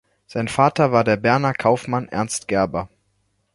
[0.25, 2.89] Sein Vater war der Berner Kaufmann Ernst Gerber.